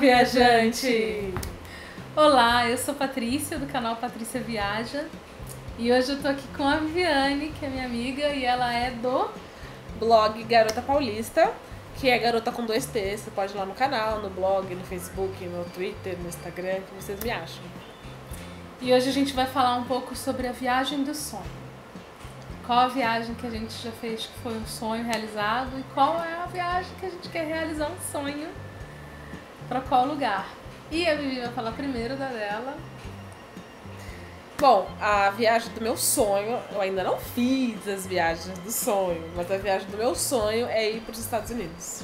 viajante! 0.00 1.34
Olá, 2.16 2.66
eu 2.66 2.78
sou 2.78 2.94
Patrícia 2.94 3.58
do 3.58 3.66
canal 3.66 3.96
Patrícia 3.96 4.40
Viaja 4.40 5.04
e 5.78 5.92
hoje 5.92 6.12
eu 6.12 6.22
tô 6.22 6.28
aqui 6.28 6.48
com 6.56 6.66
a 6.66 6.76
Viviane, 6.76 7.50
que 7.50 7.66
é 7.66 7.68
minha 7.68 7.84
amiga, 7.84 8.28
e 8.28 8.42
ela 8.42 8.72
é 8.72 8.92
do 8.92 9.28
blog 9.98 10.42
Garota 10.44 10.80
Paulista, 10.80 11.52
que 11.96 12.08
é 12.08 12.16
garota 12.16 12.50
com 12.50 12.64
dois 12.64 12.86
T. 12.86 13.14
Você 13.14 13.30
pode 13.30 13.52
ir 13.52 13.58
lá 13.58 13.66
no 13.66 13.74
canal, 13.74 14.22
no 14.22 14.30
blog, 14.30 14.74
no 14.74 14.82
Facebook, 14.84 15.44
no 15.44 15.66
Twitter, 15.66 16.16
no 16.18 16.30
Instagram, 16.30 16.76
que 16.76 16.94
vocês 16.98 17.20
me 17.20 17.30
acham. 17.30 17.62
E 18.80 18.94
hoje 18.94 19.10
a 19.10 19.12
gente 19.12 19.34
vai 19.34 19.44
falar 19.44 19.76
um 19.76 19.84
pouco 19.84 20.16
sobre 20.16 20.48
a 20.48 20.52
viagem 20.52 21.04
do 21.04 21.14
sonho. 21.14 21.44
Qual 22.66 22.78
a 22.78 22.88
viagem 22.88 23.34
que 23.34 23.46
a 23.46 23.50
gente 23.50 23.74
já 23.74 23.92
fez 23.92 24.24
que 24.24 24.38
foi 24.42 24.56
um 24.56 24.66
sonho 24.66 25.04
realizado 25.04 25.78
e 25.78 25.82
qual 25.92 26.24
é 26.24 26.42
a 26.42 26.46
viagem 26.46 26.90
que 26.98 27.04
a 27.04 27.10
gente 27.10 27.28
quer 27.28 27.46
realizar 27.46 27.90
um 27.90 28.10
sonho 28.10 28.48
para 29.70 29.80
qual 29.80 30.04
lugar. 30.04 30.48
E 30.90 31.08
a 31.08 31.14
Vivi 31.14 31.38
vai 31.38 31.52
falar 31.52 31.70
primeiro 31.70 32.16
da 32.16 32.26
dela. 32.26 32.76
Bom, 34.58 34.90
a 35.00 35.30
viagem 35.30 35.72
do 35.72 35.80
meu 35.80 35.96
sonho, 35.96 36.58
eu 36.72 36.80
ainda 36.80 37.04
não 37.04 37.16
fiz 37.16 37.86
as 37.86 38.04
viagens 38.04 38.58
do 38.58 38.70
sonho, 38.70 39.30
mas 39.36 39.48
a 39.50 39.56
viagem 39.56 39.88
do 39.88 39.96
meu 39.96 40.14
sonho 40.14 40.66
é 40.66 40.90
ir 40.90 41.00
para 41.02 41.12
os 41.12 41.20
Estados 41.20 41.50
Unidos. 41.50 42.02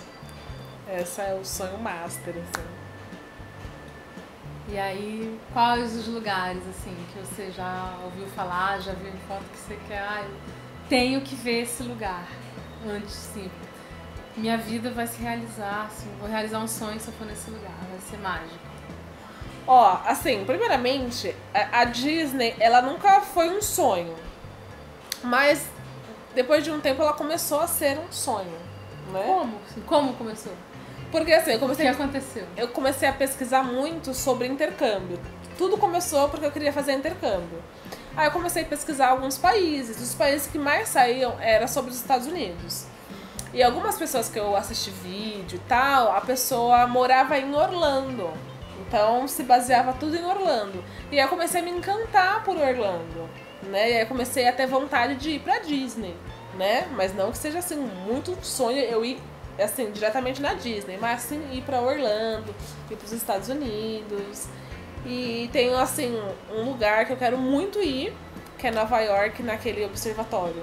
Esse 0.89 1.21
é 1.21 1.35
o 1.35 1.45
sonho 1.45 1.77
master, 1.79 2.35
assim. 2.37 2.67
E 4.69 4.79
aí, 4.79 5.39
quais 5.53 5.95
os 5.97 6.07
lugares, 6.07 6.63
assim, 6.69 6.97
que 7.13 7.19
você 7.19 7.51
já 7.51 7.99
ouviu 8.05 8.27
falar, 8.29 8.81
já 8.81 8.93
viu 8.93 9.09
em 9.09 9.19
foto 9.29 9.45
que 9.53 9.59
você 9.59 9.79
quer? 9.89 10.01
Ah, 10.01 10.23
eu 10.23 10.37
tenho 10.89 11.21
que 11.21 11.35
ver 11.35 11.63
esse 11.63 11.83
lugar 11.83 12.29
antes, 12.89 13.15
sim. 13.15 13.51
Minha 14.37 14.59
vida 14.59 14.91
vai 14.91 15.07
se 15.07 15.21
realizar, 15.21 15.87
assim, 15.87 16.11
vou 16.21 16.29
realizar 16.29 16.59
um 16.59 16.69
sonho 16.69 17.01
se 17.01 17.09
eu 17.09 17.15
for 17.15 17.27
nesse 17.27 17.51
lugar, 17.51 17.73
vai 17.91 17.99
ser 18.11 18.19
mágico. 18.19 18.59
Ó, 19.67 19.99
assim, 20.05 20.45
primeiramente, 20.45 21.35
a 21.55 21.85
Disney, 21.85 22.55
ela 22.61 22.83
nunca 22.83 23.21
foi 23.21 23.49
um 23.49 23.63
sonho. 23.63 24.15
Mas 25.23 25.65
depois 26.35 26.63
de 26.63 26.71
um 26.71 26.81
tempo 26.81 27.03
ela 27.03 27.15
começou 27.15 27.61
a 27.61 27.67
ser 27.67 27.99
um 27.99 28.13
sonho, 28.13 28.59
né? 29.11 29.23
Como? 29.25 29.59
Como 29.87 30.13
começou? 30.15 30.53
Porque 31.11 31.33
assim, 31.33 31.53
eu 31.53 31.59
comecei. 31.59 31.87
O 31.87 31.89
que 31.89 32.03
aconteceu? 32.03 32.47
Eu 32.57 32.69
comecei 32.69 33.09
a 33.09 33.13
pesquisar 33.13 33.63
muito 33.63 34.13
sobre 34.13 34.47
intercâmbio. 34.47 35.19
Tudo 35.57 35.79
começou 35.79 36.29
porque 36.29 36.45
eu 36.45 36.53
queria 36.53 36.73
fazer 36.73 36.93
intercâmbio. 36.93 37.63
Aí 38.15 38.27
eu 38.27 38.33
comecei 38.33 38.63
a 38.63 38.67
pesquisar 38.67 39.09
alguns 39.09 39.39
países. 39.39 40.01
Os 40.01 40.15
países 40.15 40.47
que 40.47 40.59
mais 40.59 40.89
saíam 40.89 41.37
era 41.41 41.67
sobre 41.67 41.91
os 41.91 41.97
Estados 41.97 42.27
Unidos. 42.27 42.87
E 43.57 43.63
algumas 43.63 43.97
pessoas 43.97 44.29
que 44.29 44.39
eu 44.39 44.55
assisti 44.55 44.91
vídeo 44.91 45.57
e 45.57 45.67
tal, 45.67 46.15
a 46.15 46.21
pessoa 46.21 46.87
morava 46.87 47.39
em 47.39 47.55
Orlando. 47.55 48.31
Então 48.87 49.27
se 49.27 49.43
baseava 49.43 49.95
tudo 49.95 50.15
em 50.15 50.23
Orlando. 50.23 50.85
E 51.11 51.19
aí 51.19 51.25
eu 51.25 51.29
comecei 51.31 51.63
a 51.63 51.65
me 51.65 51.71
encantar 51.71 52.45
por 52.45 52.55
Orlando, 52.55 53.31
né? 53.63 53.93
E 53.93 53.95
aí 53.95 54.03
eu 54.03 54.07
comecei 54.07 54.47
a 54.47 54.53
ter 54.53 54.67
vontade 54.67 55.15
de 55.15 55.31
ir 55.31 55.41
pra 55.41 55.61
Disney, 55.61 56.15
né? 56.59 56.87
Mas 56.95 57.15
não 57.15 57.33
que 57.33 57.39
seja 57.39 57.61
assim 57.61 57.77
muito 57.77 58.37
sonho 58.45 58.77
eu 58.77 59.03
ir 59.03 59.19
assim 59.59 59.91
diretamente 59.91 60.43
na 60.43 60.53
Disney, 60.53 60.99
mas 61.01 61.25
assim 61.25 61.43
ir 61.51 61.63
para 61.63 61.81
Orlando, 61.81 62.55
ir 62.91 62.97
para 62.97 63.07
os 63.07 63.13
Estados 63.13 63.49
Unidos. 63.49 64.49
E 65.07 65.49
tenho 65.51 65.79
assim 65.79 66.15
um 66.55 66.65
lugar 66.65 67.07
que 67.07 67.13
eu 67.15 67.17
quero 67.17 67.39
muito 67.39 67.81
ir, 67.81 68.13
que 68.59 68.67
é 68.67 68.71
Nova 68.71 69.01
York, 69.01 69.43
naquele 69.43 69.83
observatório. 69.83 70.63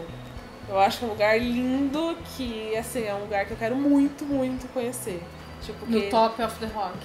Eu 0.67 0.79
acho 0.79 0.99
que 0.99 1.05
é 1.05 1.07
um 1.07 1.11
lugar 1.11 1.39
lindo, 1.39 2.17
que 2.35 2.75
assim, 2.75 3.05
é 3.05 3.13
um 3.13 3.21
lugar 3.21 3.45
que 3.45 3.51
eu 3.51 3.57
quero 3.57 3.75
muito, 3.75 4.25
muito 4.25 4.67
conhecer. 4.73 5.21
Tipo, 5.61 5.85
no 5.85 6.09
Top 6.09 6.41
of 6.41 6.59
the 6.59 6.65
Rock. 6.67 6.97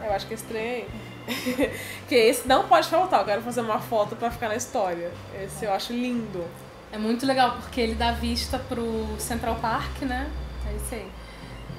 Eu 0.00 0.12
acho 0.12 0.26
que 0.26 0.34
é 0.34 0.36
estranho. 0.36 0.86
que 2.08 2.14
esse 2.14 2.48
não 2.48 2.66
pode 2.66 2.88
faltar, 2.88 3.20
eu 3.20 3.26
quero 3.26 3.42
fazer 3.42 3.60
uma 3.60 3.80
foto 3.80 4.16
para 4.16 4.30
ficar 4.30 4.48
na 4.48 4.56
história. 4.56 5.10
Esse 5.42 5.64
eu 5.64 5.72
acho 5.72 5.92
lindo. 5.92 6.44
É 6.90 6.96
muito 6.96 7.26
legal 7.26 7.52
porque 7.52 7.80
ele 7.80 7.94
dá 7.94 8.12
vista 8.12 8.58
pro 8.58 9.16
Central 9.18 9.56
Park, 9.56 10.02
né? 10.02 10.30
É 10.66 10.76
isso 10.76 10.94
aí. 10.94 11.10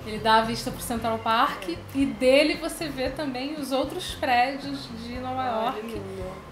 Ele 0.10 0.18
dá 0.18 0.38
a 0.38 0.42
vista 0.42 0.72
pro 0.72 0.82
Central 0.82 1.20
Park 1.20 1.70
e 1.94 2.04
dele 2.04 2.56
você 2.56 2.88
vê 2.90 3.12
também 3.12 3.54
os 3.60 3.72
outros 3.72 4.16
prédios 4.16 4.90
de 5.04 5.20
Nova 5.20 5.46
York. 5.46 6.02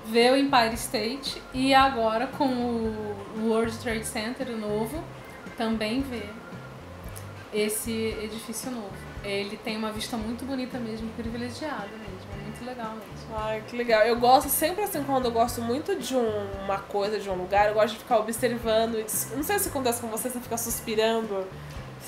vê 0.06 0.30
o 0.30 0.38
Empire 0.38 0.76
State 0.76 1.42
e 1.56 1.74
agora 1.74 2.28
com 2.28 2.46
o 2.46 3.48
World 3.48 3.76
Trade 3.80 4.06
Center 4.06 4.48
novo, 4.56 5.04
também 5.58 6.02
vê 6.02 6.30
esse 7.52 7.92
edifício 8.22 8.70
novo 8.70 9.08
ele 9.24 9.58
tem 9.58 9.78
uma 9.78 9.92
vista 9.92 10.16
muito 10.18 10.46
bonita 10.46 10.78
mesmo, 10.80 11.10
privilegiada 11.10 11.90
mesmo. 11.92 12.28
É 12.34 12.44
muito 12.44 12.66
legal 12.66 12.92
mesmo. 12.92 13.36
Ai, 13.36 13.64
que 13.68 13.76
legal. 13.76 14.04
Eu 14.04 14.20
gosto 14.20 14.50
sempre 14.50 14.84
assim, 14.84 15.04
quando 15.04 15.26
eu 15.26 15.32
gosto 15.32 15.62
muito 15.62 15.96
de 15.96 16.16
um, 16.16 16.64
uma 16.64 16.80
coisa, 16.80 17.20
de 17.20 17.30
um 17.30 17.36
lugar, 17.36 17.68
eu 17.68 17.74
gosto 17.74 17.94
de 17.94 18.00
ficar 18.00 18.20
observando. 18.20 18.98
Não 19.36 19.44
sei 19.44 19.60
se 19.60 19.70
acontece 19.70 20.02
com 20.02 20.08
você, 20.08 20.30
você 20.30 20.40
fica 20.40 20.58
suspirando, 20.58 21.46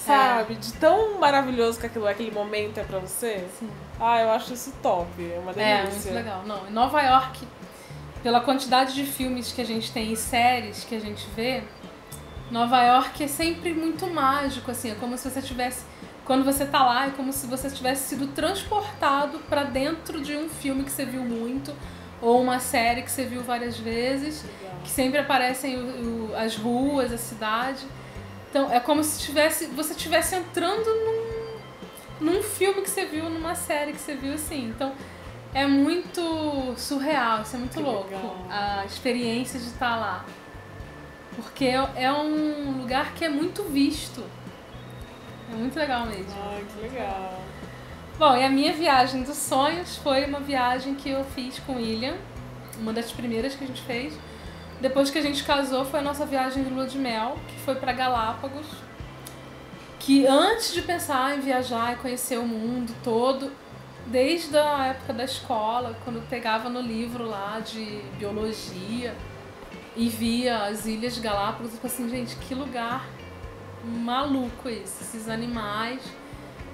sabe? 0.05 0.53
É. 0.53 0.57
De 0.57 0.73
tão 0.73 1.19
maravilhoso 1.19 1.79
que 1.79 1.85
aquilo, 1.85 2.07
aquele 2.07 2.31
momento 2.31 2.79
é 2.79 2.83
pra 2.83 2.99
você. 2.99 3.45
Sim. 3.59 3.69
Ah, 3.99 4.21
eu 4.21 4.31
acho 4.31 4.53
isso 4.53 4.73
top. 4.81 5.07
É 5.19 5.39
uma 5.39 5.53
delícia. 5.53 5.63
É, 5.63 5.83
muito 5.83 6.13
legal. 6.13 6.43
Não, 6.45 6.67
em 6.67 6.71
Nova 6.71 7.01
York, 7.01 7.47
pela 8.23 8.41
quantidade 8.41 8.93
de 8.93 9.03
filmes 9.03 9.51
que 9.51 9.61
a 9.61 9.65
gente 9.65 9.91
tem 9.91 10.11
e 10.11 10.17
séries 10.17 10.83
que 10.83 10.95
a 10.95 10.99
gente 10.99 11.27
vê, 11.35 11.63
Nova 12.51 12.81
York 12.81 13.23
é 13.23 13.27
sempre 13.27 13.73
muito 13.73 14.07
mágico, 14.07 14.71
assim, 14.71 14.91
é 14.91 14.95
como 14.95 15.17
se 15.17 15.29
você 15.29 15.41
tivesse 15.41 15.83
quando 16.29 16.45
você 16.45 16.63
tá 16.63 16.85
lá, 16.85 17.07
é 17.07 17.09
como 17.09 17.33
se 17.33 17.47
você 17.47 17.71
tivesse 17.71 18.09
sido 18.09 18.27
transportado 18.27 19.39
para 19.49 19.63
dentro 19.63 20.21
de 20.21 20.37
um 20.37 20.47
filme 20.47 20.83
que 20.83 20.91
você 20.91 21.03
viu 21.03 21.23
muito, 21.23 21.73
ou 22.21 22.39
uma 22.39 22.59
série 22.59 23.01
que 23.01 23.09
você 23.09 23.25
viu 23.25 23.41
várias 23.41 23.79
vezes, 23.79 24.43
Legal. 24.43 24.77
que 24.83 24.89
sempre 24.91 25.17
aparecem 25.17 25.75
o, 25.75 26.29
o, 26.29 26.35
as 26.35 26.55
ruas, 26.55 27.11
a 27.11 27.17
cidade. 27.17 27.83
Então 28.49 28.71
é 28.71 28.79
como 28.79 29.03
se 29.03 29.19
tivesse, 29.21 29.67
você 29.67 29.93
estivesse 29.93 30.35
entrando 30.35 30.85
num, 30.85 32.31
num 32.31 32.43
filme 32.43 32.81
que 32.81 32.89
você 32.89 33.05
viu, 33.05 33.29
numa 33.29 33.55
série 33.55 33.93
que 33.93 33.99
você 33.99 34.15
viu 34.15 34.33
assim. 34.33 34.69
Então 34.69 34.93
é 35.53 35.65
muito 35.65 36.73
surreal, 36.77 37.41
isso 37.41 37.55
é 37.55 37.59
muito 37.59 37.73
que 37.73 37.79
louco. 37.79 38.09
Legal. 38.09 38.45
A 38.49 38.85
experiência 38.85 39.59
de 39.59 39.67
estar 39.67 39.91
tá 39.91 39.95
lá. 39.95 40.25
Porque 41.35 41.65
é, 41.65 41.89
é 41.95 42.11
um 42.11 42.81
lugar 42.81 43.13
que 43.13 43.23
é 43.23 43.29
muito 43.29 43.63
visto. 43.63 44.23
É 45.51 45.55
muito 45.55 45.77
legal 45.77 46.05
mesmo. 46.05 46.33
Ai, 46.51 46.65
que 46.73 46.81
legal. 46.81 47.39
Bom, 48.17 48.35
e 48.35 48.43
a 48.43 48.49
minha 48.49 48.73
viagem 48.73 49.23
dos 49.23 49.37
sonhos 49.37 49.95
foi 49.97 50.25
uma 50.25 50.39
viagem 50.39 50.93
que 50.93 51.09
eu 51.09 51.23
fiz 51.23 51.57
com 51.59 51.73
o 51.73 51.75
William, 51.77 52.15
uma 52.77 52.91
das 52.91 53.11
primeiras 53.11 53.55
que 53.55 53.63
a 53.63 53.67
gente 53.67 53.81
fez. 53.83 54.13
Depois 54.81 55.09
que 55.09 55.17
a 55.17 55.21
gente 55.21 55.43
casou, 55.43 55.83
foi 55.85 55.99
a 55.99 56.03
nossa 56.03 56.25
viagem 56.25 56.63
de 56.63 56.69
lua 56.69 56.87
de 56.87 56.97
mel, 56.97 57.37
que 57.47 57.59
foi 57.59 57.75
para 57.75 57.91
Galápagos. 57.91 58.65
Que 59.99 60.25
antes 60.25 60.73
de 60.73 60.81
pensar 60.81 61.37
em 61.37 61.41
viajar 61.41 61.93
e 61.93 61.95
conhecer 61.97 62.37
o 62.37 62.45
mundo 62.45 62.95
todo, 63.03 63.51
desde 64.07 64.57
a 64.57 64.87
época 64.87 65.13
da 65.13 65.23
escola, 65.25 65.97
quando 66.03 66.27
pegava 66.29 66.69
no 66.69 66.81
livro 66.81 67.25
lá 67.25 67.59
de 67.59 68.01
biologia 68.17 69.13
e 69.95 70.07
via 70.07 70.63
as 70.63 70.85
Ilhas 70.85 71.17
Galápagos, 71.17 71.73
eu 71.73 71.79
falei 71.79 71.95
assim, 71.95 72.09
gente, 72.09 72.35
que 72.37 72.55
lugar 72.55 73.05
maluco 73.83 74.69
isso, 74.69 75.01
esses 75.01 75.29
animais, 75.29 76.01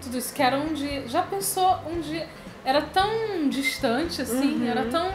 tudo 0.01 0.17
isso 0.17 0.33
que 0.33 0.41
era 0.41 0.57
um 0.57 0.73
dia. 0.73 1.07
Já 1.07 1.23
pensou 1.23 1.79
um 1.89 1.99
dia. 1.99 2.27
Era 2.63 2.81
tão 2.81 3.49
distante 3.49 4.21
assim, 4.21 4.61
uhum. 4.61 4.67
era 4.67 4.85
tão. 4.85 5.11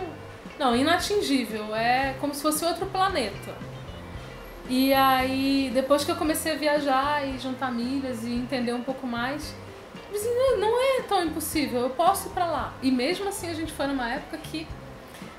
Não, 0.61 0.77
inatingível. 0.77 1.75
É 1.75 2.15
como 2.21 2.35
se 2.35 2.43
fosse 2.43 2.65
outro 2.67 2.85
planeta. 2.85 3.55
E 4.69 4.93
aí, 4.93 5.71
depois 5.73 6.05
que 6.05 6.13
eu 6.13 6.17
comecei 6.17 6.53
a 6.53 6.57
viajar 6.57 7.27
e 7.27 7.39
juntar 7.39 7.73
milhas 7.73 8.23
e 8.25 8.31
entender 8.31 8.75
um 8.75 8.83
pouco 8.83 9.07
mais, 9.07 9.55
assim, 10.15 10.29
não 10.59 10.81
é 10.81 11.03
tão 11.09 11.25
impossível, 11.25 11.81
eu 11.81 11.91
posso 11.91 12.29
ir 12.29 12.33
pra 12.33 12.45
lá. 12.45 12.75
E 12.83 12.91
mesmo 12.91 13.29
assim, 13.29 13.49
a 13.49 13.55
gente 13.55 13.73
foi 13.73 13.87
numa 13.87 14.13
época 14.13 14.37
que 14.37 14.69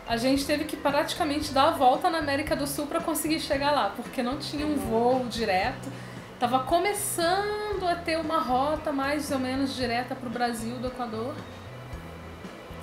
a 0.07 0.17
gente 0.17 0.43
teve 0.45 0.65
que 0.65 0.75
praticamente 0.75 1.53
dar 1.53 1.67
a 1.67 1.71
volta 1.71 2.09
na 2.09 2.17
América 2.17 2.55
do 2.55 2.65
Sul 2.65 2.87
para 2.87 2.99
conseguir 2.99 3.39
chegar 3.39 3.71
lá, 3.71 3.93
porque 3.95 4.23
não 4.23 4.37
tinha 4.37 4.65
um 4.65 4.75
voo 4.75 5.27
direto 5.29 5.87
estava 6.33 6.63
começando 6.63 7.87
a 7.87 7.93
ter 7.93 8.17
uma 8.17 8.39
rota 8.39 8.91
mais 8.91 9.29
ou 9.29 9.37
menos 9.37 9.75
direta 9.75 10.15
para 10.15 10.27
o 10.27 10.31
Brasil 10.31 10.75
do 10.77 10.87
Equador. 10.87 11.35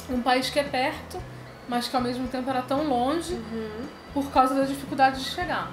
Um 0.08 0.22
país 0.22 0.48
que 0.48 0.60
é 0.60 0.62
perto, 0.62 1.20
mas 1.68 1.88
que 1.88 1.94
ao 1.94 2.02
mesmo 2.02 2.26
tempo 2.28 2.48
era 2.48 2.62
tão 2.62 2.88
longe 2.88 3.34
uhum. 3.34 3.86
por 4.14 4.30
causa 4.30 4.54
da 4.54 4.62
dificuldade 4.62 5.22
de 5.22 5.30
chegar. 5.30 5.70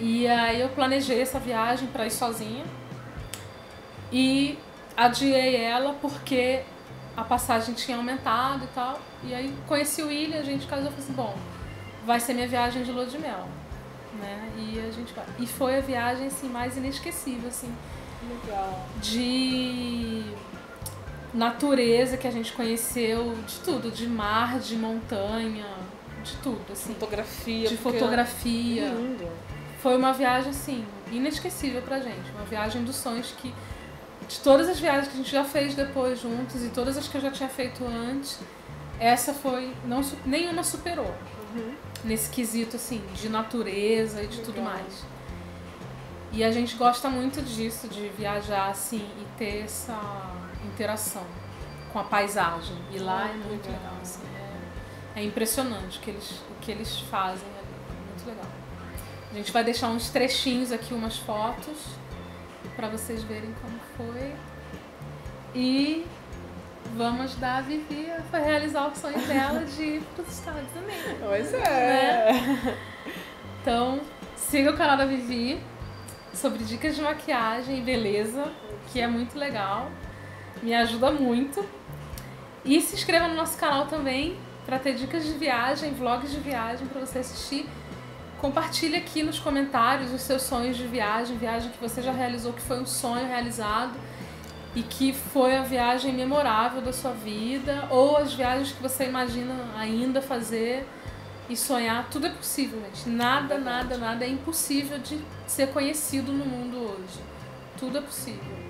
E 0.00 0.26
aí 0.26 0.60
eu 0.60 0.68
planejei 0.70 1.20
essa 1.20 1.38
viagem 1.38 1.86
para 1.88 2.06
ir 2.06 2.10
sozinha 2.10 2.64
e 4.10 4.58
adiei 4.96 5.56
ela 5.56 5.94
porque 6.00 6.62
a 7.16 7.22
passagem 7.22 7.74
tinha 7.74 7.96
aumentado 7.96 8.64
e 8.64 8.68
tal. 8.68 9.00
E 9.22 9.34
aí 9.34 9.54
conheci 9.68 10.02
o 10.02 10.08
William, 10.08 10.40
a 10.40 10.42
gente 10.42 10.66
casou 10.66 10.86
e 10.86 10.88
falei 10.88 11.04
assim, 11.04 11.12
bom, 11.12 11.36
vai 12.04 12.18
ser 12.18 12.34
minha 12.34 12.48
viagem 12.48 12.82
de 12.82 12.90
lua 12.90 13.06
de 13.06 13.18
mel 13.18 13.46
né? 14.14 14.50
E 14.56 14.78
a 14.80 14.90
gente 14.90 15.12
vai. 15.12 15.24
E 15.38 15.46
foi 15.46 15.78
a 15.78 15.80
viagem 15.80 16.26
assim 16.26 16.48
mais 16.48 16.76
inesquecível, 16.76 17.48
assim. 17.48 17.72
Legal. 18.28 18.86
De 19.00 20.22
natureza 21.34 22.16
que 22.16 22.26
a 22.26 22.30
gente 22.30 22.52
conheceu, 22.52 23.34
de 23.46 23.56
tudo, 23.60 23.90
de 23.90 24.06
mar, 24.06 24.58
de 24.58 24.76
montanha, 24.76 25.66
de 26.22 26.36
tudo, 26.36 26.64
assim. 26.72 26.94
Fotografia. 26.94 27.68
De 27.68 27.76
porque- 27.76 27.98
fotografia. 27.98 28.88
Lindo. 28.88 29.28
Foi 29.80 29.96
uma 29.96 30.12
viagem, 30.12 30.50
assim, 30.50 30.84
inesquecível 31.10 31.82
pra 31.82 31.98
gente. 31.98 32.30
Uma 32.34 32.44
viagem 32.44 32.84
dos 32.84 32.96
sonhos 32.96 33.32
que. 33.38 33.52
De 34.28 34.38
todas 34.38 34.68
as 34.68 34.78
viagens 34.78 35.08
que 35.08 35.14
a 35.14 35.16
gente 35.16 35.30
já 35.30 35.44
fez 35.44 35.74
depois 35.74 36.20
juntos 36.20 36.64
e 36.64 36.68
todas 36.68 36.96
as 36.96 37.08
que 37.08 37.16
eu 37.16 37.20
já 37.20 37.30
tinha 37.30 37.48
feito 37.48 37.84
antes, 37.84 38.38
essa 39.00 39.32
foi. 39.34 39.72
Não, 39.84 40.00
nenhuma 40.24 40.62
superou. 40.62 41.12
Uhum. 41.54 41.74
Nesse 42.04 42.30
quesito, 42.30 42.76
assim, 42.76 43.02
de 43.14 43.28
natureza 43.28 44.22
e 44.22 44.26
de 44.26 44.38
tudo 44.38 44.58
Legal. 44.58 44.72
mais. 44.74 45.04
E 46.32 46.42
a 46.42 46.50
gente 46.50 46.76
gosta 46.76 47.10
muito 47.10 47.42
disso, 47.42 47.86
de 47.88 48.08
viajar, 48.08 48.70
assim, 48.70 49.06
e 49.20 49.26
ter 49.36 49.64
essa 49.64 50.00
interação 50.64 51.22
com 51.92 51.98
a 51.98 52.04
paisagem. 52.04 52.76
E 52.90 52.98
lá 52.98 53.28
é 53.28 53.34
Muito 53.34 53.66
legal. 53.66 53.92
assim. 54.00 54.22
É, 55.14 55.20
é 55.20 55.24
impressionante 55.24 55.98
o 55.98 56.00
que, 56.00 56.10
eles, 56.10 56.30
o 56.50 56.54
que 56.60 56.70
eles 56.72 57.00
fazem 57.00 57.46
ali. 57.48 57.74
É 57.90 58.08
muito 58.08 58.26
legal. 58.26 58.50
A 59.30 59.34
gente 59.34 59.52
vai 59.52 59.62
deixar 59.62 59.88
uns 59.88 60.08
trechinhos 60.08 60.72
aqui, 60.72 60.94
umas 60.94 61.18
fotos, 61.18 61.78
pra 62.76 62.88
vocês 62.88 63.22
verem 63.24 63.54
como 63.60 63.78
foi. 63.96 64.34
E 65.54 66.06
vamos 66.96 67.34
dar 67.36 67.58
a 67.58 67.60
Vivi 67.60 68.10
para 68.30 68.40
realizar 68.40 68.88
o 68.88 68.96
sonho 68.96 69.20
dela 69.26 69.64
de 69.66 69.82
ir 69.82 70.02
para 70.14 70.22
os 70.22 70.32
Estados 70.32 70.70
Unidos. 70.74 71.18
Pois 71.20 71.52
é. 71.52 72.76
Então, 73.60 74.00
siga 74.34 74.70
o 74.70 74.76
canal 74.76 74.96
da 74.96 75.04
Vivi 75.04 75.60
sobre 76.34 76.64
dicas 76.64 76.96
de 76.96 77.02
maquiagem 77.02 77.78
e 77.78 77.80
beleza, 77.82 78.50
que 78.92 79.00
é 79.00 79.06
muito 79.06 79.38
legal. 79.38 79.90
Me 80.62 80.74
ajuda 80.74 81.10
muito. 81.10 81.64
E 82.64 82.80
se 82.80 82.94
inscreva 82.94 83.28
no 83.28 83.34
nosso 83.34 83.58
canal 83.58 83.86
também 83.86 84.36
para 84.64 84.78
ter 84.78 84.94
dicas 84.94 85.24
de 85.24 85.32
viagem, 85.32 85.92
vlogs 85.92 86.30
de 86.30 86.38
viagem 86.38 86.86
para 86.86 87.00
você 87.00 87.18
assistir. 87.18 87.68
Compartilhe 88.38 88.96
aqui 88.96 89.22
nos 89.22 89.38
comentários 89.38 90.12
os 90.12 90.22
seus 90.22 90.42
sonhos 90.42 90.76
de 90.76 90.86
viagem, 90.86 91.36
viagem 91.36 91.70
que 91.70 91.80
você 91.80 92.02
já 92.02 92.12
realizou, 92.12 92.52
que 92.52 92.60
foi 92.60 92.80
um 92.80 92.86
sonho 92.86 93.26
realizado 93.26 93.92
e 94.74 94.82
que 94.82 95.12
foi 95.12 95.56
a 95.56 95.62
viagem 95.62 96.12
memorável 96.12 96.80
da 96.80 96.92
sua 96.92 97.12
vida, 97.12 97.86
ou 97.90 98.16
as 98.16 98.32
viagens 98.32 98.72
que 98.72 98.82
você 98.82 99.04
imagina 99.04 99.54
ainda 99.76 100.22
fazer 100.22 100.88
e 101.48 101.56
sonhar. 101.56 102.08
Tudo 102.10 102.26
é 102.26 102.30
possível, 102.30 102.80
gente. 102.80 103.08
Nada, 103.08 103.58
nada, 103.58 103.96
nada 103.96 104.24
é 104.24 104.28
impossível 104.28 104.98
de 104.98 105.20
ser 105.46 105.72
conhecido 105.72 106.32
no 106.32 106.44
mundo 106.44 106.76
hoje. 106.78 107.20
Tudo 107.78 107.98
é 107.98 108.00
possível. 108.00 108.62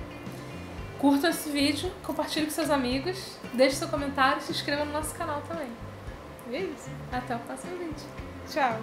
Curta 0.99 1.31
esse 1.31 1.51
vídeo, 1.51 1.91
compartilhe 2.03 2.47
com 2.47 2.53
seus 2.53 2.71
amigos, 2.71 3.37
deixe 3.53 3.77
seu 3.77 3.89
comentário 3.89 4.39
e 4.39 4.43
se 4.43 4.53
inscreva 4.53 4.85
no 4.85 4.93
nosso 4.93 5.15
canal 5.15 5.43
também. 5.43 5.69
É 6.53 6.59
isso. 6.61 6.91
Até 7.11 7.35
o 7.35 7.39
próximo 7.41 7.77
vídeo. 7.77 8.07
Tchau. 8.49 8.81